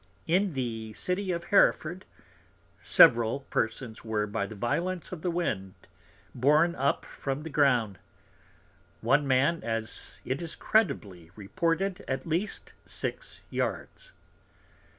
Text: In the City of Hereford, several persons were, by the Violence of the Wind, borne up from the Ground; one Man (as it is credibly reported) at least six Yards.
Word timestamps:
In 0.25 0.53
the 0.53 0.93
City 0.93 1.31
of 1.31 1.43
Hereford, 1.43 2.05
several 2.81 3.41
persons 3.51 4.03
were, 4.03 4.25
by 4.25 4.47
the 4.47 4.55
Violence 4.55 5.11
of 5.11 5.21
the 5.21 5.29
Wind, 5.29 5.75
borne 6.33 6.73
up 6.73 7.05
from 7.05 7.43
the 7.43 7.51
Ground; 7.51 7.99
one 9.01 9.27
Man 9.27 9.61
(as 9.61 10.19
it 10.25 10.41
is 10.41 10.55
credibly 10.55 11.29
reported) 11.35 12.03
at 12.07 12.25
least 12.25 12.73
six 12.83 13.41
Yards. 13.51 14.11